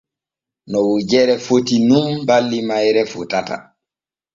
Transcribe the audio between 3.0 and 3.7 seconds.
fotata.